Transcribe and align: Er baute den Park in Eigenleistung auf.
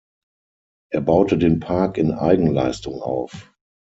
Er 0.91 1.01
baute 1.01 1.37
den 1.37 1.59
Park 1.59 1.99
in 1.99 2.11
Eigenleistung 2.11 3.03
auf. 3.03 3.53